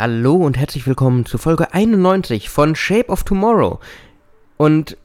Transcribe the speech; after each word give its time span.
Hallo 0.00 0.36
und 0.36 0.56
herzlich 0.56 0.86
willkommen 0.86 1.26
zu 1.26 1.38
Folge 1.38 1.74
91 1.74 2.50
von 2.50 2.76
Shape 2.76 3.08
of 3.08 3.24
Tomorrow. 3.24 3.80
Und 4.56 4.96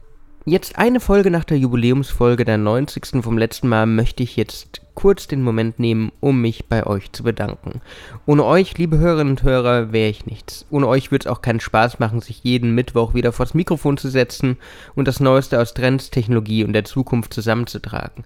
jetzt 0.46 0.78
eine 0.78 1.00
Folge 1.00 1.32
nach 1.32 1.46
der 1.46 1.58
Jubiläumsfolge 1.58 2.46
der 2.46 2.60
90. 2.60 3.24
vom 3.24 3.40
letzten 3.40 3.70
Mal 3.70 3.88
möchte 3.88 4.22
ich 4.22 4.36
jetzt 4.36 4.83
kurz 4.96 5.28
den 5.28 5.42
Moment 5.42 5.80
nehmen, 5.80 6.12
um 6.20 6.42
mich 6.42 6.66
bei 6.66 6.86
euch 6.86 7.12
zu 7.12 7.24
bedanken. 7.24 7.82
Ohne 8.26 8.46
euch, 8.46 8.78
liebe 8.78 8.98
Hörerinnen 8.98 9.34
und 9.34 9.44
Hörer, 9.44 9.92
wäre 9.92 10.10
ich 10.10 10.26
nichts. 10.26 10.66
Ohne 10.70 10.88
euch 10.88 11.12
würde 11.12 11.28
es 11.28 11.32
auch 11.32 11.42
keinen 11.42 11.60
Spaß 11.60 12.00
machen, 12.00 12.22
sich 12.22 12.44
jeden 12.44 12.76
Mittwoch 12.76 13.14
wieder 13.14 13.32
vors 13.32 13.54
Mikrofon 13.54 13.98
zu 13.98 14.10
setzen 14.10 14.58
und 14.96 15.08
das 15.08 15.20
Neueste 15.20 15.60
aus 15.60 15.74
Trends, 15.74 16.10
Technologie 16.10 16.64
und 16.64 16.74
der 16.74 16.86
Zukunft 16.86 17.34
zusammenzutragen 17.34 18.24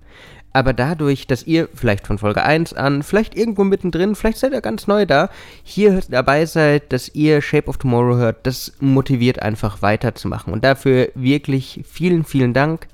aber 0.57 0.74
dadurch, 0.74 1.28
dass 1.28 1.46
ihr 1.46 1.70
vielleicht 1.75 2.07
von 2.07 2.18
Folge 2.18 2.43
1 2.43 2.74
an, 2.74 3.04
vielleicht 3.04 3.36
irgendwo 3.38 3.64
mittendrin, 3.64 4.15
vielleicht 4.15 4.39
seid 4.39 4.54
ihr 4.54 4.61
ganz 4.61 4.88
neu 4.88 5.06
da, 5.06 5.29
hier 5.61 6.02
dabei 6.10 6.47
seid, 6.47 6.92
dass 6.92 7.14
ihr 7.14 7.43
Shape 7.43 7.68
of 7.68 7.78
Tomorrow 7.78 8.15
hört, 8.15 8.47
das 8.47 8.74
motiviert 8.79 9.39
einfach 9.39 9.84
weiterzumachen. 9.84 10.52
Und 10.52 10.64
dafür 10.64 11.10
wirklich 11.14 11.82
vielen, 11.88 12.24
vielen 12.24 12.56
Dank 12.56 12.88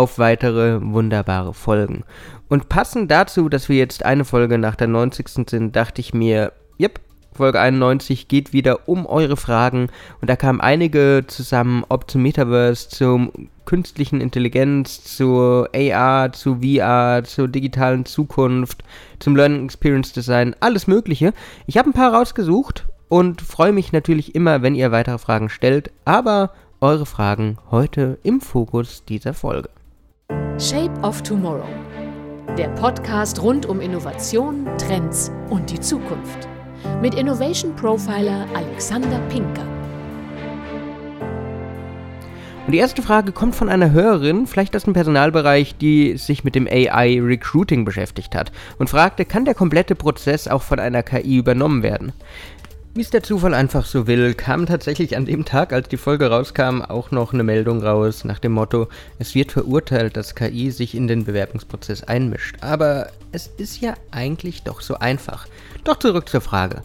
auf 0.00 0.18
weitere 0.18 0.80
wunderbare 0.80 1.52
Folgen. 1.52 2.04
Und 2.48 2.70
passend 2.70 3.10
dazu, 3.10 3.50
dass 3.50 3.68
wir 3.68 3.76
jetzt 3.76 4.02
eine 4.02 4.24
Folge 4.24 4.56
nach 4.56 4.74
der 4.74 4.88
90. 4.88 5.28
sind, 5.46 5.76
dachte 5.76 6.00
ich 6.00 6.14
mir, 6.14 6.52
yep, 6.80 7.00
Folge 7.34 7.60
91 7.60 8.26
geht 8.26 8.54
wieder 8.54 8.88
um 8.88 9.04
eure 9.04 9.36
Fragen 9.36 9.88
und 10.22 10.30
da 10.30 10.36
kamen 10.36 10.62
einige 10.62 11.24
zusammen, 11.26 11.84
ob 11.90 12.10
zum 12.10 12.22
Metaverse, 12.22 12.88
zum 12.88 13.30
künstlichen 13.66 14.22
Intelligenz, 14.22 15.04
zur 15.04 15.68
AR, 15.74 16.32
zu 16.32 16.60
VR, 16.62 17.22
zur 17.24 17.46
digitalen 17.48 18.06
Zukunft, 18.06 18.82
zum 19.18 19.36
Learning 19.36 19.64
Experience 19.64 20.14
Design, 20.14 20.56
alles 20.60 20.86
Mögliche. 20.86 21.34
Ich 21.66 21.76
habe 21.76 21.90
ein 21.90 21.94
paar 21.94 22.14
rausgesucht 22.14 22.88
und 23.10 23.42
freue 23.42 23.72
mich 23.72 23.92
natürlich 23.92 24.34
immer, 24.34 24.62
wenn 24.62 24.74
ihr 24.74 24.92
weitere 24.92 25.18
Fragen 25.18 25.50
stellt, 25.50 25.90
aber 26.06 26.54
eure 26.80 27.04
Fragen 27.04 27.58
heute 27.70 28.18
im 28.22 28.40
Fokus 28.40 29.04
dieser 29.04 29.34
Folge. 29.34 29.68
Shape 30.60 30.92
of 31.02 31.22
Tomorrow. 31.22 31.64
Der 32.58 32.68
Podcast 32.68 33.40
rund 33.40 33.64
um 33.64 33.80
Innovation, 33.80 34.68
Trends 34.76 35.32
und 35.48 35.70
die 35.70 35.80
Zukunft. 35.80 36.48
Mit 37.00 37.14
Innovation 37.14 37.74
Profiler 37.74 38.46
Alexander 38.52 39.18
Pinker. 39.30 39.64
Und 42.66 42.72
die 42.72 42.78
erste 42.78 43.00
Frage 43.00 43.32
kommt 43.32 43.54
von 43.54 43.70
einer 43.70 43.90
Hörerin, 43.90 44.46
vielleicht 44.46 44.76
aus 44.76 44.84
dem 44.84 44.92
Personalbereich, 44.92 45.78
die 45.78 46.18
sich 46.18 46.44
mit 46.44 46.54
dem 46.54 46.66
AI 46.66 47.18
Recruiting 47.22 47.86
beschäftigt 47.86 48.34
hat 48.36 48.52
und 48.78 48.90
fragte, 48.90 49.24
kann 49.24 49.46
der 49.46 49.54
komplette 49.54 49.94
Prozess 49.94 50.46
auch 50.46 50.62
von 50.62 50.78
einer 50.78 51.02
KI 51.02 51.38
übernommen 51.38 51.82
werden? 51.82 52.12
Wie 52.92 53.02
es 53.02 53.10
der 53.10 53.22
Zufall 53.22 53.54
einfach 53.54 53.86
so 53.86 54.08
will, 54.08 54.34
kam 54.34 54.66
tatsächlich 54.66 55.16
an 55.16 55.24
dem 55.24 55.44
Tag, 55.44 55.72
als 55.72 55.88
die 55.88 55.96
Folge 55.96 56.28
rauskam, 56.28 56.82
auch 56.82 57.12
noch 57.12 57.32
eine 57.32 57.44
Meldung 57.44 57.84
raus 57.84 58.24
nach 58.24 58.40
dem 58.40 58.50
Motto, 58.50 58.88
es 59.20 59.36
wird 59.36 59.52
verurteilt, 59.52 60.16
dass 60.16 60.34
KI 60.34 60.72
sich 60.72 60.96
in 60.96 61.06
den 61.06 61.24
Bewerbungsprozess 61.24 62.02
einmischt. 62.02 62.56
Aber 62.62 63.10
es 63.30 63.46
ist 63.46 63.80
ja 63.80 63.94
eigentlich 64.10 64.64
doch 64.64 64.80
so 64.80 64.96
einfach. 64.96 65.46
Doch 65.84 66.00
zurück 66.00 66.28
zur 66.28 66.40
Frage. 66.40 66.82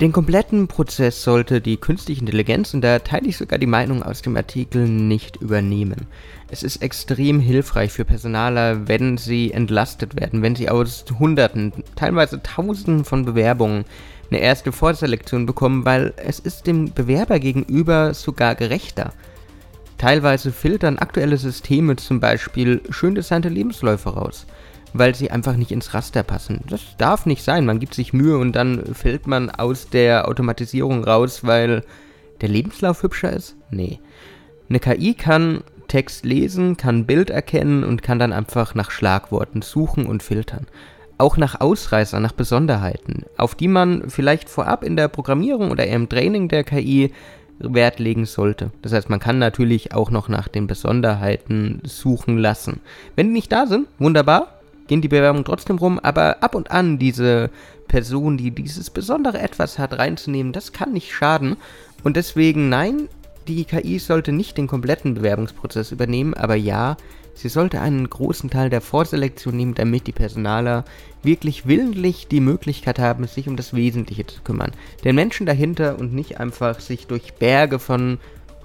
Den 0.00 0.12
kompletten 0.12 0.68
Prozess 0.68 1.24
sollte 1.24 1.60
die 1.60 1.78
künstliche 1.78 2.20
Intelligenz, 2.20 2.72
und 2.72 2.82
da 2.82 3.00
teile 3.00 3.26
ich 3.26 3.38
sogar 3.38 3.58
die 3.58 3.66
Meinung 3.66 4.04
aus 4.04 4.22
dem 4.22 4.36
Artikel, 4.36 4.86
nicht 4.86 5.38
übernehmen. 5.38 6.06
Es 6.48 6.62
ist 6.62 6.80
extrem 6.80 7.40
hilfreich 7.40 7.90
für 7.90 8.04
Personaler, 8.04 8.86
wenn 8.86 9.18
sie 9.18 9.50
entlastet 9.50 10.14
werden, 10.14 10.42
wenn 10.42 10.54
sie 10.54 10.70
aus 10.70 11.04
Hunderten, 11.18 11.72
teilweise 11.96 12.40
Tausenden 12.40 13.04
von 13.04 13.24
Bewerbungen 13.24 13.84
eine 14.30 14.40
erste 14.40 14.72
Vorselektion 14.72 15.46
bekommen, 15.46 15.84
weil 15.84 16.12
es 16.16 16.38
ist 16.38 16.66
dem 16.66 16.92
Bewerber 16.92 17.38
gegenüber 17.38 18.14
sogar 18.14 18.54
gerechter. 18.54 19.12
Teilweise 19.96 20.52
filtern 20.52 20.98
aktuelle 20.98 21.36
Systeme 21.36 21.96
zum 21.96 22.20
Beispiel 22.20 22.82
schön 22.90 23.14
designte 23.14 23.48
Lebensläufe 23.48 24.10
raus 24.10 24.46
weil 24.92 25.14
sie 25.14 25.30
einfach 25.30 25.56
nicht 25.56 25.70
ins 25.70 25.94
Raster 25.94 26.22
passen. 26.22 26.60
Das 26.68 26.80
darf 26.96 27.26
nicht 27.26 27.42
sein. 27.42 27.66
Man 27.66 27.80
gibt 27.80 27.94
sich 27.94 28.12
Mühe 28.12 28.38
und 28.38 28.52
dann 28.52 28.94
fällt 28.94 29.26
man 29.26 29.50
aus 29.50 29.88
der 29.88 30.28
Automatisierung 30.28 31.04
raus, 31.04 31.44
weil 31.44 31.84
der 32.40 32.48
Lebenslauf 32.48 33.02
hübscher 33.02 33.32
ist? 33.32 33.56
Nee. 33.70 34.00
Eine 34.68 34.80
KI 34.80 35.14
kann 35.14 35.62
Text 35.88 36.24
lesen, 36.24 36.76
kann 36.76 37.06
Bild 37.06 37.30
erkennen 37.30 37.84
und 37.84 38.02
kann 38.02 38.18
dann 38.18 38.32
einfach 38.32 38.74
nach 38.74 38.90
Schlagworten 38.90 39.62
suchen 39.62 40.06
und 40.06 40.22
filtern. 40.22 40.66
Auch 41.18 41.36
nach 41.36 41.60
Ausreißern, 41.60 42.22
nach 42.22 42.32
Besonderheiten, 42.32 43.24
auf 43.36 43.54
die 43.54 43.68
man 43.68 44.08
vielleicht 44.08 44.48
vorab 44.48 44.84
in 44.84 44.96
der 44.96 45.08
Programmierung 45.08 45.70
oder 45.70 45.86
im 45.86 46.08
Training 46.08 46.48
der 46.48 46.64
KI 46.64 47.12
Wert 47.58 47.98
legen 47.98 48.24
sollte. 48.24 48.70
Das 48.82 48.92
heißt, 48.92 49.10
man 49.10 49.18
kann 49.18 49.38
natürlich 49.38 49.92
auch 49.92 50.10
noch 50.10 50.28
nach 50.28 50.48
den 50.48 50.66
Besonderheiten 50.66 51.80
suchen 51.84 52.38
lassen. 52.38 52.80
Wenn 53.16 53.28
die 53.28 53.32
nicht 53.32 53.52
da 53.52 53.66
sind, 53.66 53.88
wunderbar, 53.98 54.60
gehen 54.86 55.02
die 55.02 55.08
Bewerbungen 55.08 55.44
trotzdem 55.44 55.78
rum, 55.78 55.98
aber 55.98 56.42
ab 56.42 56.54
und 56.54 56.70
an 56.70 56.98
diese 56.98 57.50
Person, 57.88 58.36
die 58.36 58.50
dieses 58.50 58.90
besondere 58.90 59.38
Etwas 59.40 59.78
hat, 59.78 59.98
reinzunehmen, 59.98 60.52
das 60.52 60.72
kann 60.72 60.92
nicht 60.92 61.12
schaden. 61.12 61.56
Und 62.04 62.16
deswegen, 62.16 62.68
nein, 62.68 63.08
die 63.48 63.64
KI 63.64 63.98
sollte 63.98 64.32
nicht 64.32 64.58
den 64.58 64.66
kompletten 64.66 65.14
Bewerbungsprozess 65.14 65.90
übernehmen, 65.90 66.34
aber 66.34 66.54
ja, 66.54 66.96
sie 67.34 67.48
sollte 67.48 67.80
einen 67.80 68.08
großen 68.08 68.50
Teil 68.50 68.68
der 68.68 68.80
Vorselektion 68.80 69.56
nehmen, 69.56 69.74
damit 69.74 70.06
die 70.06 70.12
Personaler 70.12 70.84
wirklich 71.22 71.66
willentlich 71.66 72.28
die 72.28 72.40
Möglichkeit 72.40 72.98
haben, 72.98 73.26
sich 73.26 73.48
um 73.48 73.56
das 73.56 73.74
Wesentliche 73.74 74.26
zu 74.26 74.42
kümmern. 74.42 74.72
Den 75.04 75.14
Menschen 75.14 75.46
dahinter 75.46 75.98
und 75.98 76.12
nicht 76.12 76.38
einfach 76.38 76.80
sich 76.80 77.06
durch 77.06 77.34
Berge 77.34 77.78
von 77.78 78.18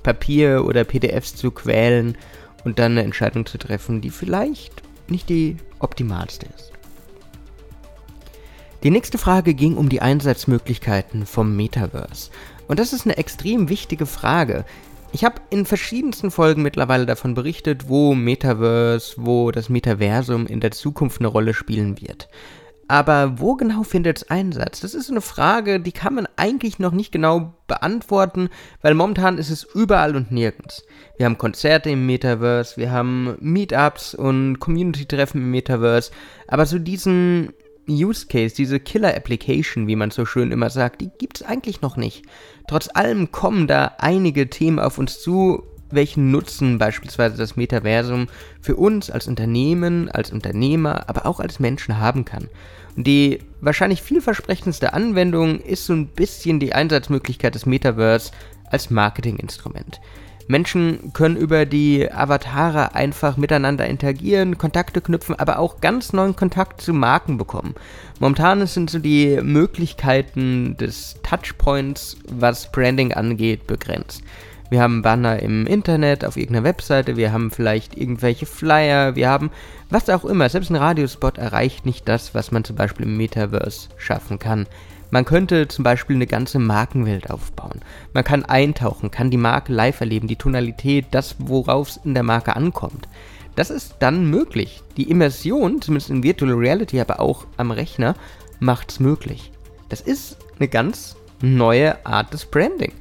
Papier 0.03 0.65
oder 0.65 0.83
PDFs 0.83 1.35
zu 1.35 1.51
quälen 1.51 2.17
und 2.65 2.77
dann 2.77 2.91
eine 2.91 3.03
Entscheidung 3.03 3.45
zu 3.45 3.57
treffen, 3.57 4.01
die 4.01 4.09
vielleicht 4.09 4.83
nicht 5.07 5.29
die 5.29 5.57
optimalste 5.79 6.47
ist. 6.57 6.73
Die 8.83 8.91
nächste 8.91 9.17
Frage 9.17 9.53
ging 9.53 9.77
um 9.77 9.87
die 9.87 10.01
Einsatzmöglichkeiten 10.01 11.25
vom 11.25 11.55
Metaverse. 11.55 12.31
Und 12.67 12.79
das 12.79 12.91
ist 12.91 13.05
eine 13.05 13.15
extrem 13.15 13.69
wichtige 13.69 14.05
Frage. 14.05 14.65
Ich 15.13 15.23
habe 15.23 15.41
in 15.49 15.65
verschiedensten 15.65 16.31
Folgen 16.31 16.63
mittlerweile 16.63 17.05
davon 17.05 17.33
berichtet, 17.33 17.87
wo 17.87 18.13
Metaverse, 18.13 19.13
wo 19.15 19.51
das 19.51 19.69
Metaversum 19.69 20.47
in 20.47 20.59
der 20.59 20.71
Zukunft 20.71 21.21
eine 21.21 21.29
Rolle 21.29 21.53
spielen 21.53 22.01
wird. 22.01 22.27
Aber 22.89 23.39
wo 23.39 23.55
genau 23.55 23.83
findet 23.83 24.17
es 24.17 24.29
Einsatz? 24.29 24.81
Das 24.81 24.93
ist 24.93 25.09
eine 25.09 25.21
Frage, 25.21 25.79
die 25.79 25.93
kann 25.93 26.15
man 26.15 26.27
eigentlich 26.35 26.77
noch 26.77 26.91
nicht 26.91 27.13
genau 27.13 27.53
beantworten, 27.67 28.49
weil 28.81 28.95
momentan 28.95 29.37
ist 29.37 29.49
es 29.49 29.63
überall 29.63 30.17
und 30.17 30.29
nirgends. 30.29 30.83
Wir 31.15 31.25
haben 31.25 31.37
Konzerte 31.37 31.89
im 31.89 32.05
Metaverse, 32.05 32.75
wir 32.75 32.91
haben 32.91 33.37
Meetups 33.39 34.13
und 34.13 34.59
Community-Treffen 34.59 35.39
im 35.39 35.51
Metaverse, 35.51 36.11
aber 36.49 36.65
so 36.65 36.79
diesen 36.79 37.53
Use 37.87 38.27
Case, 38.27 38.55
diese 38.55 38.79
Killer 38.79 39.15
Application, 39.15 39.87
wie 39.87 39.95
man 39.95 40.11
so 40.11 40.25
schön 40.25 40.51
immer 40.51 40.69
sagt, 40.69 41.01
die 41.01 41.09
gibt 41.17 41.41
es 41.41 41.47
eigentlich 41.47 41.81
noch 41.81 41.97
nicht. 41.97 42.23
Trotz 42.67 42.89
allem 42.93 43.31
kommen 43.31 43.67
da 43.67 43.95
einige 43.97 44.49
Themen 44.49 44.79
auf 44.79 44.97
uns 44.97 45.21
zu, 45.21 45.63
welchen 45.91 46.31
Nutzen 46.31 46.77
beispielsweise 46.77 47.37
das 47.37 47.55
Metaversum 47.55 48.27
für 48.61 48.75
uns 48.75 49.11
als 49.11 49.27
Unternehmen, 49.27 50.09
als 50.09 50.31
Unternehmer, 50.31 51.07
aber 51.07 51.25
auch 51.25 51.39
als 51.39 51.59
Menschen 51.59 51.99
haben 51.99 52.25
kann. 52.25 52.49
Und 52.95 53.07
die 53.07 53.39
wahrscheinlich 53.61 54.01
vielversprechendste 54.01 54.93
Anwendung 54.93 55.59
ist 55.59 55.85
so 55.85 55.93
ein 55.93 56.07
bisschen 56.07 56.59
die 56.59 56.73
Einsatzmöglichkeit 56.73 57.55
des 57.55 57.65
Metaverse 57.65 58.31
als 58.69 58.89
Marketinginstrument. 58.89 59.99
Menschen 60.47 61.13
können 61.13 61.37
über 61.37 61.65
die 61.65 62.11
Avatare 62.11 62.95
einfach 62.95 63.37
miteinander 63.37 63.87
interagieren, 63.87 64.57
Kontakte 64.57 65.01
knüpfen, 65.01 65.37
aber 65.39 65.59
auch 65.59 65.81
ganz 65.81 66.13
neuen 66.13 66.35
Kontakt 66.35 66.81
zu 66.81 66.93
Marken 66.93 67.37
bekommen. 67.37 67.75
Momentan 68.19 68.65
sind 68.67 68.89
so 68.89 68.99
die 68.99 69.39
Möglichkeiten 69.41 70.77
des 70.77 71.15
Touchpoints, 71.23 72.17
was 72.29 72.71
Branding 72.71 73.13
angeht, 73.13 73.67
begrenzt. 73.67 74.23
Wir 74.69 74.81
haben 74.81 75.03
Banner 75.03 75.39
im 75.39 75.67
Internet, 75.67 76.25
auf 76.25 76.35
irgendeiner 76.35 76.63
Webseite, 76.65 77.15
wir 77.15 77.31
haben 77.31 77.51
vielleicht 77.51 77.95
irgendwelche 77.95 78.47
Flyer, 78.47 79.15
wir 79.15 79.29
haben 79.29 79.51
was 79.91 80.09
auch 80.09 80.25
immer. 80.25 80.49
Selbst 80.49 80.71
ein 80.71 80.75
Radiospot 80.75 81.37
erreicht 81.37 81.85
nicht 81.85 82.07
das, 82.07 82.33
was 82.33 82.51
man 82.51 82.63
zum 82.63 82.75
Beispiel 82.75 83.05
im 83.05 83.15
Metaverse 83.15 83.89
schaffen 83.97 84.39
kann. 84.39 84.65
Man 85.13 85.25
könnte 85.25 85.67
zum 85.67 85.83
Beispiel 85.83 86.15
eine 86.15 86.25
ganze 86.25 86.57
Markenwelt 86.57 87.29
aufbauen. 87.29 87.81
Man 88.13 88.23
kann 88.23 88.45
eintauchen, 88.45 89.11
kann 89.11 89.29
die 89.29 89.37
Marke 89.37 89.71
live 89.71 89.99
erleben, 89.99 90.27
die 90.27 90.37
Tonalität, 90.37 91.05
das, 91.11 91.35
worauf 91.37 91.89
es 91.89 91.97
in 91.97 92.15
der 92.15 92.23
Marke 92.23 92.55
ankommt. 92.55 93.07
Das 93.55 93.69
ist 93.69 93.97
dann 93.99 94.25
möglich. 94.25 94.81
Die 94.97 95.11
Immersion, 95.11 95.83
zumindest 95.83 96.09
in 96.09 96.23
Virtual 96.23 96.53
Reality, 96.53 96.99
aber 96.99 97.19
auch 97.19 97.45
am 97.57 97.69
Rechner, 97.69 98.15
macht 98.59 98.89
es 98.89 98.99
möglich. 98.99 99.51
Das 99.87 100.01
ist 100.01 100.37
eine 100.57 100.67
ganz 100.67 101.15
neue 101.41 102.03
Art 102.07 102.33
des 102.33 102.45
Branding 102.45 102.93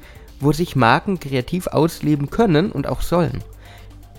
wo 0.43 0.51
sich 0.51 0.75
Marken 0.75 1.19
kreativ 1.19 1.67
ausleben 1.67 2.29
können 2.29 2.71
und 2.71 2.87
auch 2.87 3.01
sollen. 3.01 3.43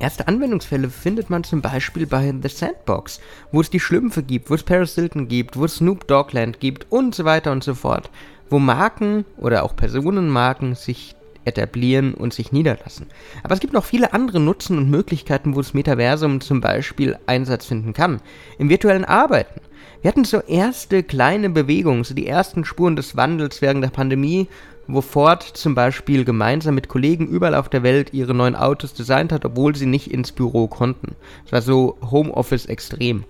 Erste 0.00 0.26
Anwendungsfälle 0.26 0.91
findet 0.91 1.31
man 1.31 1.44
zum 1.44 1.62
Beispiel 1.62 2.06
bei 2.06 2.35
The 2.43 2.49
Sandbox, 2.49 3.20
wo 3.52 3.61
es 3.61 3.70
die 3.70 3.81
Schlümpfe 3.81 4.23
gibt, 4.23 4.50
wo 4.50 4.55
es 4.55 4.64
Paris 4.64 4.94
Hilton 4.96 5.29
gibt, 5.29 5.56
wo 5.56 5.64
es 5.64 5.76
Snoop 5.76 6.08
Doggland 6.08 6.58
gibt 6.58 6.87
und 6.91 7.14
so 7.14 7.25
weiter 7.25 7.52
und 7.52 7.62
so 7.62 7.75
fort. 7.75 8.11
Wo 8.50 8.58
Marken 8.58 9.25
oder 9.37 9.62
auch 9.62 9.76
Personenmarken 9.76 10.75
sich 10.75 11.14
etablieren 11.44 12.14
und 12.14 12.35
sich 12.35 12.52
niederlassen. 12.52 13.06
Aber 13.43 13.55
es 13.55 13.61
gibt 13.61 13.73
noch 13.73 13.85
viele 13.85 14.12
andere 14.12 14.41
Nutzen 14.41 14.79
und 14.79 14.91
Möglichkeiten, 14.91 15.55
wo 15.55 15.61
das 15.61 15.75
Metaversum 15.75 16.41
zum 16.41 16.61
Beispiel 16.61 17.19
Einsatz 17.26 17.67
finden 17.67 17.93
kann. 17.93 18.20
Im 18.58 18.69
virtuellen 18.69 19.05
Arbeiten. 19.05 19.61
Wir 20.02 20.11
hatten 20.11 20.25
so 20.25 20.41
erste 20.41 21.02
kleine 21.02 21.50
Bewegungen, 21.50 22.05
so 22.05 22.14
die 22.14 22.26
ersten 22.26 22.64
Spuren 22.64 22.96
des 22.96 23.17
Wandels 23.17 23.62
während 23.62 23.82
der 23.82 23.91
Pandemie, 23.91 24.49
wo 24.86 25.00
Ford 25.00 25.42
zum 25.42 25.75
Beispiel 25.75 26.25
gemeinsam 26.25 26.75
mit 26.75 26.88
Kollegen 26.88 27.26
überall 27.26 27.54
auf 27.54 27.69
der 27.69 27.82
Welt 27.82 28.12
ihre 28.12 28.34
neuen 28.34 28.56
Autos 28.56 28.94
designt 28.94 29.32
hat, 29.32 29.44
obwohl 29.44 29.75
sie 29.75 29.86
nicht 29.86 30.10
ins 30.10 30.32
Büro 30.32 30.69
konnten. 30.69 31.16
Es 31.46 31.52
war 31.52 31.62
so 31.62 31.96
Homeoffice 32.10 32.66
extrem. 32.66 33.25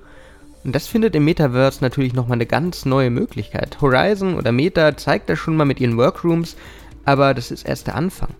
Und 0.64 0.74
das 0.74 0.86
findet 0.86 1.14
im 1.14 1.24
Metaverse 1.24 1.82
natürlich 1.82 2.14
nochmal 2.14 2.36
eine 2.36 2.46
ganz 2.46 2.86
neue 2.86 3.10
Möglichkeit. 3.10 3.80
Horizon 3.80 4.36
oder 4.36 4.50
Meta 4.50 4.96
zeigt 4.96 5.28
das 5.28 5.38
schon 5.38 5.56
mal 5.56 5.66
mit 5.66 5.78
ihren 5.78 5.96
Workrooms, 5.98 6.56
aber 7.04 7.34
das 7.34 7.50
ist 7.50 7.68
erst 7.68 7.86
der 7.86 7.96
Anfang. 7.96 8.30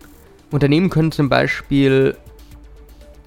Unternehmen 0.51 0.89
können 0.89 1.13
zum 1.13 1.29
Beispiel 1.29 2.17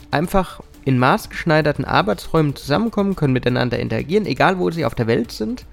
einfach 0.10 0.62
in 0.84 0.98
maßgeschneiderten 0.98 1.86
Arbeitsräumen 1.86 2.56
zusammenkommen, 2.56 3.16
können 3.16 3.34
miteinander 3.34 3.78
interagieren, 3.78 4.26
egal 4.26 4.58
wo 4.58 4.72
sie 4.72 4.86
auf 4.86 4.96
der 4.96 5.08
Welt 5.08 5.32
sind. 5.32 5.66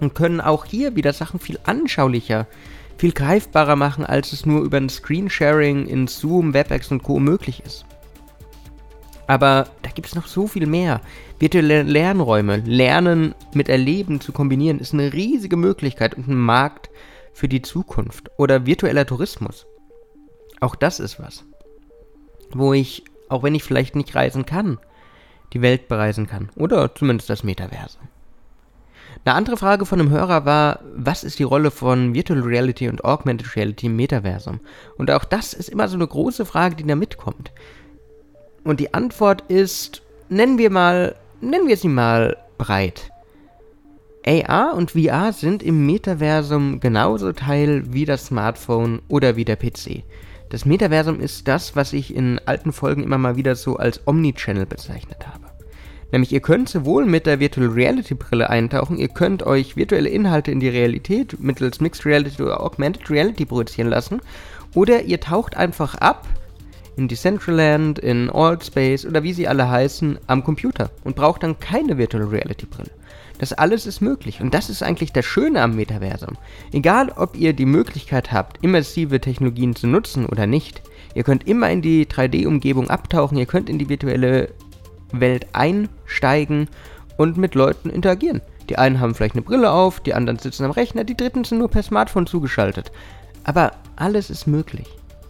Und 0.00 0.14
können 0.14 0.40
auch 0.40 0.64
hier 0.64 0.94
wieder 0.94 1.12
Sachen 1.12 1.40
viel 1.40 1.58
anschaulicher, 1.64 2.46
viel 2.98 3.12
greifbarer 3.12 3.76
machen, 3.76 4.04
als 4.04 4.32
es 4.32 4.44
nur 4.44 4.62
über 4.62 4.76
ein 4.76 4.88
Screensharing 4.88 5.86
in 5.86 6.06
Zoom, 6.06 6.52
WebEx 6.52 6.90
und 6.90 7.02
Co. 7.02 7.18
möglich 7.18 7.62
ist. 7.64 7.86
Aber 9.26 9.68
da 9.82 9.90
gibt 9.90 10.08
es 10.08 10.14
noch 10.14 10.26
so 10.26 10.46
viel 10.46 10.66
mehr. 10.66 11.00
Virtuelle 11.38 11.82
Lernräume, 11.82 12.56
Lernen 12.58 13.34
mit 13.54 13.68
Erleben 13.68 14.20
zu 14.20 14.32
kombinieren, 14.32 14.80
ist 14.80 14.94
eine 14.94 15.12
riesige 15.12 15.56
Möglichkeit 15.56 16.14
und 16.14 16.28
ein 16.28 16.34
Markt, 16.34 16.90
für 17.38 17.48
die 17.48 17.62
Zukunft 17.62 18.32
oder 18.36 18.66
virtueller 18.66 19.06
Tourismus. 19.06 19.64
Auch 20.60 20.74
das 20.74 20.98
ist 20.98 21.20
was, 21.20 21.44
wo 22.50 22.72
ich, 22.72 23.04
auch 23.28 23.44
wenn 23.44 23.54
ich 23.54 23.62
vielleicht 23.62 23.94
nicht 23.94 24.16
reisen 24.16 24.44
kann, 24.44 24.78
die 25.52 25.62
Welt 25.62 25.86
bereisen 25.86 26.26
kann 26.26 26.50
oder 26.56 26.92
zumindest 26.96 27.30
das 27.30 27.44
Metaversum. 27.44 28.02
Eine 29.28 29.36
andere 29.36 29.58
Frage 29.58 29.84
von 29.84 30.00
einem 30.00 30.08
Hörer 30.08 30.46
war, 30.46 30.80
was 30.96 31.22
ist 31.22 31.38
die 31.38 31.42
Rolle 31.42 31.70
von 31.70 32.14
Virtual 32.14 32.40
Reality 32.40 32.88
und 32.88 33.04
Augmented 33.04 33.56
Reality 33.56 33.84
im 33.84 33.94
Metaversum? 33.94 34.58
Und 34.96 35.10
auch 35.10 35.24
das 35.24 35.52
ist 35.52 35.68
immer 35.68 35.86
so 35.86 35.96
eine 35.96 36.06
große 36.06 36.46
Frage, 36.46 36.76
die 36.76 36.86
da 36.86 36.96
mitkommt. 36.96 37.52
Und 38.64 38.80
die 38.80 38.94
Antwort 38.94 39.42
ist, 39.48 40.00
nennen 40.30 40.56
wir 40.56 40.70
mal, 40.70 41.14
nennen 41.42 41.68
wir 41.68 41.76
sie 41.76 41.88
mal 41.88 42.38
breit. 42.56 43.10
AR 44.26 44.72
und 44.74 44.92
VR 44.92 45.34
sind 45.34 45.62
im 45.62 45.84
Metaversum 45.84 46.80
genauso 46.80 47.32
Teil 47.32 47.82
wie 47.92 48.06
das 48.06 48.28
Smartphone 48.28 49.02
oder 49.08 49.36
wie 49.36 49.44
der 49.44 49.56
PC. 49.56 50.04
Das 50.48 50.64
Metaversum 50.64 51.20
ist 51.20 51.46
das, 51.48 51.76
was 51.76 51.92
ich 51.92 52.16
in 52.16 52.40
alten 52.46 52.72
Folgen 52.72 53.02
immer 53.02 53.18
mal 53.18 53.36
wieder 53.36 53.56
so 53.56 53.76
als 53.76 54.00
Omnichannel 54.06 54.64
bezeichnet 54.64 55.26
habe. 55.28 55.47
Nämlich 56.10 56.32
ihr 56.32 56.40
könnt 56.40 56.68
sowohl 56.68 57.04
mit 57.04 57.26
der 57.26 57.38
Virtual 57.38 57.68
Reality 57.68 58.14
Brille 58.14 58.48
eintauchen, 58.48 58.96
ihr 58.96 59.08
könnt 59.08 59.42
euch 59.42 59.76
virtuelle 59.76 60.08
Inhalte 60.08 60.50
in 60.50 60.60
die 60.60 60.68
Realität 60.68 61.38
mittels 61.38 61.80
Mixed 61.80 62.06
Reality 62.06 62.42
oder 62.42 62.62
Augmented 62.62 63.10
Reality 63.10 63.44
projizieren 63.44 63.90
lassen, 63.90 64.20
oder 64.74 65.02
ihr 65.02 65.20
taucht 65.20 65.56
einfach 65.56 65.94
ab 65.96 66.26
in 66.96 67.08
Decentraland, 67.08 67.98
in 67.98 68.28
Altspace 68.30 69.06
oder 69.06 69.22
wie 69.22 69.32
sie 69.32 69.48
alle 69.48 69.70
heißen, 69.70 70.18
am 70.26 70.42
Computer 70.42 70.90
und 71.04 71.14
braucht 71.14 71.42
dann 71.42 71.60
keine 71.60 71.98
Virtual 71.98 72.24
Reality 72.24 72.66
Brille. 72.66 72.90
Das 73.38 73.52
alles 73.52 73.86
ist 73.86 74.00
möglich 74.00 74.40
und 74.40 74.52
das 74.52 74.68
ist 74.68 74.82
eigentlich 74.82 75.12
das 75.12 75.24
Schöne 75.24 75.62
am 75.62 75.76
Metaversum. 75.76 76.36
Egal, 76.72 77.12
ob 77.14 77.36
ihr 77.36 77.52
die 77.52 77.66
Möglichkeit 77.66 78.32
habt, 78.32 78.64
immersive 78.64 79.20
Technologien 79.20 79.76
zu 79.76 79.86
nutzen 79.86 80.26
oder 80.26 80.46
nicht, 80.46 80.82
ihr 81.14 81.22
könnt 81.22 81.46
immer 81.46 81.70
in 81.70 81.82
die 81.82 82.06
3D-Umgebung 82.06 82.90
abtauchen, 82.90 83.38
ihr 83.38 83.46
könnt 83.46 83.70
in 83.70 83.78
die 83.78 83.88
virtuelle 83.88 84.48
Welt 85.12 85.46
einsteigen 85.52 86.68
und 87.16 87.36
mit 87.36 87.54
Leuten 87.54 87.90
interagieren. 87.90 88.40
Die 88.68 88.76
einen 88.76 89.00
haben 89.00 89.14
vielleicht 89.14 89.34
eine 89.34 89.42
Brille 89.42 89.70
auf, 89.70 90.00
die 90.00 90.14
anderen 90.14 90.38
sitzen 90.38 90.64
am 90.64 90.70
Rechner, 90.70 91.04
die 91.04 91.16
dritten 91.16 91.44
sind 91.44 91.58
nur 91.58 91.70
per 91.70 91.82
Smartphone 91.82 92.26
zugeschaltet. 92.26 92.92
Aber 93.44 93.72
alles 93.96 94.30
ist 94.30 94.46
möglich. 94.46 94.86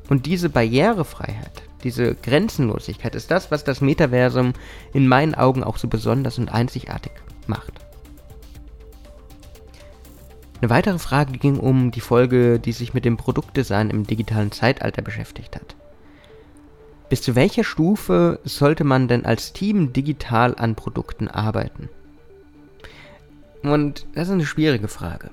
Und 0.09 0.27
diese 0.27 0.49
Barrierefreiheit, 0.49 1.63
diese 1.85 2.15
Grenzenlosigkeit 2.15 3.15
ist 3.15 3.31
das, 3.31 3.51
was 3.51 3.63
das 3.63 3.81
Metaversum 3.81 4.55
in 4.93 5.07
meinen 5.07 5.35
Augen 5.35 5.63
auch 5.63 5.77
so 5.77 5.87
besonders 5.87 6.39
und 6.39 6.53
einzigartig 6.53 7.13
macht. 7.47 7.73
Eine 10.61 10.71
weitere 10.71 10.99
Frage 10.99 11.39
ging 11.39 11.59
um 11.59 11.93
die 11.93 12.01
Folge, 12.01 12.59
die 12.59 12.73
sich 12.73 12.93
mit 12.93 13.05
dem 13.05 13.17
Produktdesign 13.17 13.91
im 13.91 14.05
digitalen 14.05 14.51
Zeitalter 14.51 15.03
beschäftigt 15.03 15.55
hat. 15.55 15.77
Bis 17.09 17.23
zu 17.23 17.35
welcher 17.35 17.65
Stufe 17.65 18.39
sollte 18.45 18.85
man 18.85 19.09
denn 19.09 19.25
als 19.25 19.53
Team 19.53 19.93
digital 19.93 20.55
an 20.55 20.75
Produkten 20.75 21.29
arbeiten? 21.29 21.89
Und 23.63 24.07
das 24.15 24.29
ist 24.29 24.35
eine 24.35 24.47
schwierige 24.47 24.89
Frage. 24.89 25.31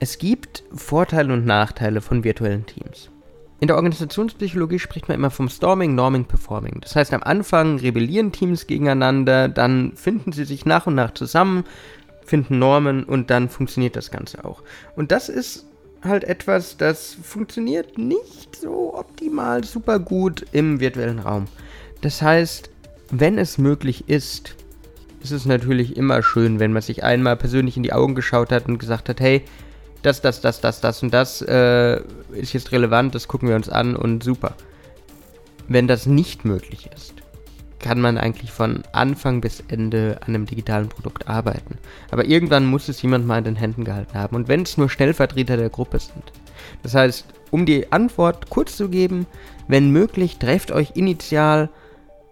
Es 0.00 0.18
gibt 0.18 0.64
Vorteile 0.74 1.32
und 1.32 1.46
Nachteile 1.46 2.00
von 2.00 2.24
virtuellen 2.24 2.66
Teams. 2.66 3.08
In 3.60 3.68
der 3.68 3.76
Organisationspsychologie 3.76 4.80
spricht 4.80 5.08
man 5.08 5.16
immer 5.16 5.30
vom 5.30 5.48
Storming, 5.48 5.94
Norming, 5.94 6.24
Performing. 6.24 6.80
Das 6.80 6.96
heißt, 6.96 7.14
am 7.14 7.22
Anfang 7.22 7.78
rebellieren 7.78 8.32
Teams 8.32 8.66
gegeneinander, 8.66 9.48
dann 9.48 9.92
finden 9.94 10.32
sie 10.32 10.44
sich 10.44 10.66
nach 10.66 10.88
und 10.88 10.96
nach 10.96 11.14
zusammen, 11.14 11.64
finden 12.24 12.58
Normen 12.58 13.04
und 13.04 13.30
dann 13.30 13.48
funktioniert 13.48 13.94
das 13.94 14.10
Ganze 14.10 14.44
auch. 14.44 14.62
Und 14.96 15.12
das 15.12 15.28
ist 15.28 15.66
halt 16.02 16.24
etwas, 16.24 16.76
das 16.76 17.14
funktioniert 17.22 17.98
nicht 17.98 18.56
so 18.56 18.94
optimal 18.94 19.64
super 19.64 19.98
gut 19.98 20.44
im 20.52 20.80
virtuellen 20.80 21.20
Raum. 21.20 21.46
Das 22.00 22.22
heißt, 22.22 22.70
wenn 23.10 23.38
es 23.38 23.58
möglich 23.58 24.08
ist, 24.08 24.56
ist 25.22 25.30
es 25.30 25.46
natürlich 25.46 25.96
immer 25.96 26.22
schön, 26.22 26.58
wenn 26.58 26.72
man 26.72 26.82
sich 26.82 27.04
einmal 27.04 27.36
persönlich 27.36 27.76
in 27.76 27.82
die 27.82 27.92
Augen 27.92 28.14
geschaut 28.14 28.50
hat 28.50 28.66
und 28.66 28.78
gesagt 28.78 29.08
hat, 29.08 29.20
hey, 29.20 29.42
das, 30.02 30.20
das, 30.20 30.40
das, 30.40 30.60
das, 30.60 30.80
das 30.80 31.02
und 31.02 31.14
das 31.14 31.42
äh, 31.42 32.00
ist 32.32 32.52
jetzt 32.52 32.72
relevant, 32.72 33.14
das 33.14 33.28
gucken 33.28 33.48
wir 33.48 33.54
uns 33.54 33.68
an 33.68 33.94
und 33.94 34.24
super. 34.24 34.54
Wenn 35.68 35.86
das 35.86 36.06
nicht 36.06 36.44
möglich 36.44 36.90
ist, 36.92 37.21
kann 37.82 38.00
man 38.00 38.16
eigentlich 38.16 38.50
von 38.50 38.82
Anfang 38.92 39.42
bis 39.42 39.62
Ende 39.68 40.18
an 40.22 40.34
einem 40.34 40.46
digitalen 40.46 40.88
Produkt 40.88 41.28
arbeiten. 41.28 41.76
Aber 42.10 42.24
irgendwann 42.24 42.64
muss 42.64 42.88
es 42.88 43.02
jemand 43.02 43.26
mal 43.26 43.38
in 43.38 43.44
den 43.44 43.56
Händen 43.56 43.84
gehalten 43.84 44.14
haben. 44.14 44.36
Und 44.36 44.48
wenn 44.48 44.62
es 44.62 44.78
nur 44.78 44.88
Stellvertreter 44.88 45.58
der 45.58 45.68
Gruppe 45.68 45.98
sind. 45.98 46.32
Das 46.82 46.94
heißt, 46.94 47.26
um 47.50 47.66
die 47.66 47.92
Antwort 47.92 48.48
kurz 48.48 48.76
zu 48.76 48.88
geben, 48.88 49.26
wenn 49.68 49.90
möglich, 49.90 50.38
trefft 50.38 50.72
euch 50.72 50.92
initial, 50.94 51.68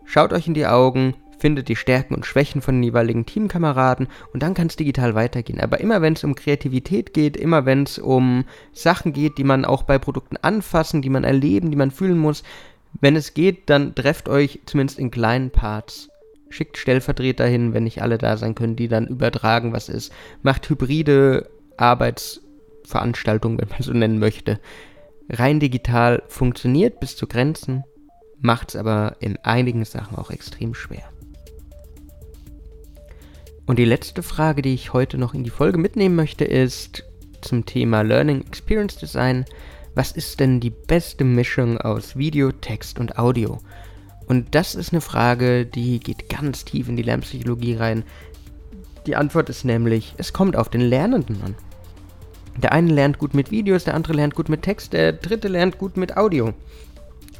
schaut 0.04 0.32
euch 0.32 0.46
in 0.46 0.54
die 0.54 0.66
Augen, 0.66 1.14
findet 1.40 1.68
die 1.68 1.76
Stärken 1.76 2.14
und 2.14 2.26
Schwächen 2.26 2.60
von 2.62 2.76
den 2.76 2.82
jeweiligen 2.82 3.26
Teamkameraden 3.26 4.08
und 4.32 4.42
dann 4.42 4.54
kann 4.54 4.68
es 4.68 4.76
digital 4.76 5.14
weitergehen. 5.14 5.60
Aber 5.60 5.80
immer 5.80 6.02
wenn 6.02 6.12
es 6.12 6.22
um 6.22 6.34
Kreativität 6.34 7.14
geht, 7.14 7.36
immer 7.36 7.64
wenn 7.64 7.84
es 7.84 7.98
um 7.98 8.44
Sachen 8.72 9.12
geht, 9.12 9.38
die 9.38 9.44
man 9.44 9.64
auch 9.64 9.82
bei 9.82 9.98
Produkten 9.98 10.36
anfassen, 10.36 11.02
die 11.02 11.10
man 11.10 11.24
erleben, 11.24 11.70
die 11.70 11.76
man 11.76 11.90
fühlen 11.90 12.18
muss, 12.18 12.42
wenn 13.00 13.16
es 13.16 13.34
geht, 13.34 13.70
dann 13.70 13.94
trefft 13.94 14.28
euch 14.28 14.60
zumindest 14.66 14.98
in 14.98 15.10
kleinen 15.10 15.50
Parts. 15.50 16.08
Schickt 16.48 16.78
Stellvertreter 16.78 17.46
hin, 17.46 17.72
wenn 17.74 17.84
nicht 17.84 18.02
alle 18.02 18.18
da 18.18 18.36
sein 18.36 18.54
können, 18.54 18.74
die 18.74 18.88
dann 18.88 19.06
übertragen, 19.06 19.72
was 19.72 19.88
ist. 19.88 20.12
Macht 20.42 20.68
hybride 20.68 21.48
Arbeitsveranstaltungen, 21.76 23.58
wenn 23.58 23.68
man 23.68 23.82
so 23.82 23.92
nennen 23.92 24.18
möchte. 24.18 24.58
Rein 25.28 25.60
digital 25.60 26.22
funktioniert 26.26 26.98
bis 26.98 27.16
zu 27.16 27.28
Grenzen, 27.28 27.84
macht 28.40 28.70
es 28.70 28.76
aber 28.76 29.16
in 29.20 29.36
einigen 29.38 29.84
Sachen 29.84 30.18
auch 30.18 30.30
extrem 30.30 30.74
schwer. 30.74 31.04
Und 33.66 33.78
die 33.78 33.84
letzte 33.84 34.24
Frage, 34.24 34.62
die 34.62 34.74
ich 34.74 34.92
heute 34.92 35.16
noch 35.16 35.32
in 35.32 35.44
die 35.44 35.50
Folge 35.50 35.78
mitnehmen 35.78 36.16
möchte, 36.16 36.44
ist 36.44 37.04
zum 37.40 37.64
Thema 37.64 38.02
Learning 38.02 38.40
Experience 38.40 38.96
Design 38.96 39.44
was 39.94 40.12
ist 40.12 40.40
denn 40.40 40.60
die 40.60 40.70
beste 40.70 41.24
Mischung 41.24 41.78
aus 41.78 42.16
Video, 42.16 42.52
Text 42.52 42.98
und 43.00 43.18
Audio? 43.18 43.58
Und 44.26 44.54
das 44.54 44.74
ist 44.74 44.92
eine 44.92 45.00
Frage, 45.00 45.66
die 45.66 45.98
geht 45.98 46.28
ganz 46.28 46.64
tief 46.64 46.88
in 46.88 46.96
die 46.96 47.02
Lernpsychologie 47.02 47.74
rein. 47.74 48.04
Die 49.06 49.16
Antwort 49.16 49.48
ist 49.48 49.64
nämlich, 49.64 50.14
es 50.18 50.32
kommt 50.32 50.56
auf 50.56 50.68
den 50.68 50.82
Lernenden 50.82 51.42
an. 51.42 51.54
Der 52.56 52.72
eine 52.72 52.92
lernt 52.92 53.18
gut 53.18 53.34
mit 53.34 53.50
Videos, 53.50 53.84
der 53.84 53.94
andere 53.94 54.12
lernt 54.12 54.34
gut 54.34 54.48
mit 54.48 54.62
Text, 54.62 54.92
der 54.92 55.12
dritte 55.12 55.48
lernt 55.48 55.78
gut 55.78 55.96
mit 55.96 56.16
Audio. 56.16 56.52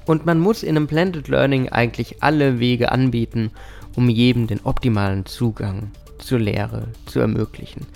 Und 0.07 0.27
man 0.27 0.41
muss 0.41 0.63
in 0.63 0.77
einem 0.77 0.87
Blended 0.87 1.29
Learning 1.29 1.69
eigentlich 1.69 2.23
alle 2.23 2.59
Wege 2.59 2.91
anbieten, 2.91 3.53
um 3.95 4.09
jedem 4.09 4.47
den 4.47 4.61
optimalen 4.65 5.27
Zugang 5.27 5.93
zur 6.19 6.41
Lehre 6.41 6.89
zu 7.07 7.21
ermöglichen. 7.21 7.87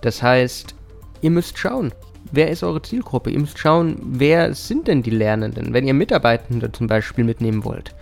Das 0.00 0.22
heißt, 0.22 0.74
ihr 1.20 1.30
müsst 1.30 1.58
schauen, 1.58 1.92
wer 2.32 2.50
ist 2.50 2.62
eure 2.62 2.82
Zielgruppe? 2.82 3.30
Ihr 3.30 3.40
müsst 3.40 3.58
schauen, 3.58 3.96
wer 4.02 4.54
sind 4.54 4.88
denn 4.88 5.02
die 5.02 5.10
Lernenden, 5.10 5.72
wenn 5.72 5.86
ihr 5.86 5.94
Mitarbeitende 5.94 6.72
zum 6.72 6.86
Beispiel 6.86 7.24
mitnehmen 7.24 7.64
wollt. 7.64 7.94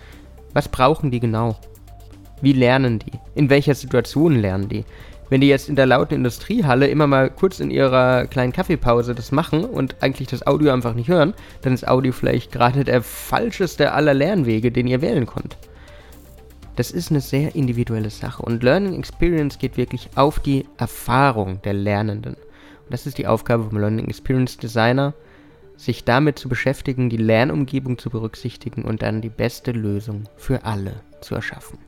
Was 0.53 0.69
brauchen 0.69 1.11
die 1.11 1.21
genau? 1.21 1.57
Wie 2.41 2.53
lernen 2.53 2.99
die? 2.99 3.13
In 3.35 3.51
welcher 3.51 3.75
Situation 3.75 4.37
lernen 4.37 4.69
die? 4.69 4.85
Wenn 5.29 5.41
die 5.41 5.49
jetzt 5.49 5.69
in 5.69 5.77
der 5.77 5.87
lauten 5.87 6.15
Industriehalle 6.15 6.87
immer 6.87 7.07
mal 7.07 7.31
kurz 7.31 7.59
in 7.59 7.71
ihrer 7.71 8.27
kleinen 8.27 8.53
Kaffeepause 8.53 9.15
das 9.15 9.33
machen 9.33 9.65
und 9.65 9.97
eigentlich 10.01 10.29
das 10.29 10.47
Audio 10.47 10.73
einfach 10.73 10.95
nicht 10.95 11.09
hören, 11.09 11.35
dann 11.63 11.73
ist 11.73 11.89
Audio 11.89 12.13
vielleicht 12.13 12.53
gerade 12.53 12.85
der 12.85 13.03
falscheste 13.03 13.93
aller 13.93 14.15
Lernwege, 14.15 14.71
den 14.71 14.87
ihr 14.87 15.03
wählen 15.03 15.27
könnt. 15.27 15.57
Das 16.77 16.91
ist 16.91 17.11
eine 17.11 17.23
sehr 17.23 17.55
individuelle 17.57 18.11
Sache 18.11 18.43
und 18.43 18.63
Learning 18.63 18.97
Experience 18.99 19.59
geht 19.59 19.77
wirklich 19.77 20.11
auf 20.15 20.39
die 20.39 20.67
Erfahrung 20.77 21.61
der 21.63 21.73
Lernenden. 21.73 22.37
Das 22.91 23.07
ist 23.07 23.19
die 23.19 23.27
Aufgabe 23.27 23.65
vom 23.65 23.79
Learning 23.79 24.07
Experience 24.07 24.57
Designer, 24.57 25.15
sich 25.77 26.05
damit 26.05 26.39
zu 26.39 26.49
beschäftigen, 26.49 27.11
die 27.11 27.17
Lernumgebung 27.17 27.99
zu 27.99 28.11
berücksichtigen 28.11 28.83
und 28.83 29.03
dann 29.03 29.21
die 29.21 29.29
beste 29.29 29.73
Lösung 29.73 30.25
für 30.37 30.65
alle 30.65 31.01
zu 31.21 31.35
erschaffen. 31.35 31.79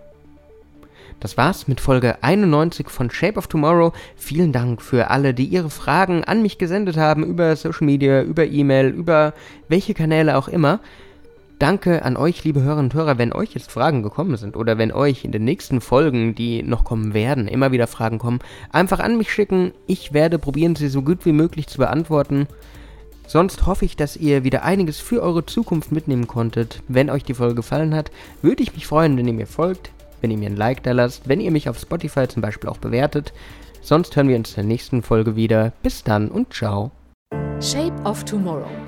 Das 1.20 1.36
war's 1.36 1.66
mit 1.66 1.80
Folge 1.80 2.22
91 2.22 2.88
von 2.88 3.10
Shape 3.10 3.38
of 3.38 3.48
Tomorrow. 3.48 3.92
Vielen 4.16 4.52
Dank 4.52 4.80
für 4.82 5.10
alle, 5.10 5.34
die 5.34 5.46
ihre 5.46 5.70
Fragen 5.70 6.22
an 6.22 6.42
mich 6.42 6.58
gesendet 6.58 6.96
haben 6.96 7.24
über 7.24 7.56
Social 7.56 7.86
Media, 7.86 8.22
über 8.22 8.46
E-Mail, 8.46 8.88
über 8.88 9.34
welche 9.68 9.94
Kanäle 9.94 10.36
auch 10.36 10.46
immer. 10.46 10.80
Danke 11.58 12.04
an 12.04 12.16
euch, 12.16 12.44
liebe 12.44 12.62
Hörerinnen 12.62 12.86
und 12.86 12.94
Hörer, 12.94 13.18
wenn 13.18 13.32
euch 13.32 13.52
jetzt 13.52 13.72
Fragen 13.72 14.04
gekommen 14.04 14.36
sind 14.36 14.56
oder 14.56 14.78
wenn 14.78 14.92
euch 14.92 15.24
in 15.24 15.32
den 15.32 15.44
nächsten 15.44 15.80
Folgen, 15.80 16.36
die 16.36 16.62
noch 16.62 16.84
kommen 16.84 17.14
werden, 17.14 17.48
immer 17.48 17.72
wieder 17.72 17.88
Fragen 17.88 18.18
kommen, 18.18 18.38
einfach 18.70 19.00
an 19.00 19.18
mich 19.18 19.32
schicken. 19.32 19.72
Ich 19.88 20.12
werde 20.12 20.38
probieren, 20.38 20.76
sie 20.76 20.86
so 20.86 21.02
gut 21.02 21.24
wie 21.26 21.32
möglich 21.32 21.66
zu 21.66 21.78
beantworten. 21.78 22.46
Sonst 23.26 23.66
hoffe 23.66 23.84
ich, 23.84 23.96
dass 23.96 24.16
ihr 24.16 24.44
wieder 24.44 24.62
einiges 24.62 25.00
für 25.00 25.20
eure 25.20 25.44
Zukunft 25.46 25.90
mitnehmen 25.90 26.28
konntet. 26.28 26.80
Wenn 26.86 27.10
euch 27.10 27.24
die 27.24 27.34
Folge 27.34 27.56
gefallen 27.56 27.92
hat, 27.92 28.12
würde 28.40 28.62
ich 28.62 28.74
mich 28.74 28.86
freuen, 28.86 29.16
wenn 29.16 29.26
ihr 29.26 29.34
mir 29.34 29.48
folgt, 29.48 29.90
wenn 30.20 30.30
ihr 30.30 30.38
mir 30.38 30.50
ein 30.50 30.56
Like 30.56 30.84
da 30.84 30.92
lasst, 30.92 31.28
wenn 31.28 31.40
ihr 31.40 31.50
mich 31.50 31.68
auf 31.68 31.78
Spotify 31.78 32.28
zum 32.28 32.40
Beispiel 32.40 32.70
auch 32.70 32.78
bewertet. 32.78 33.32
Sonst 33.82 34.14
hören 34.14 34.28
wir 34.28 34.36
uns 34.36 34.50
in 34.50 34.54
der 34.54 34.64
nächsten 34.64 35.02
Folge 35.02 35.34
wieder. 35.34 35.72
Bis 35.82 36.04
dann 36.04 36.28
und 36.28 36.54
ciao. 36.54 36.92
Shape 37.60 38.00
of 38.04 38.24
Tomorrow. 38.24 38.87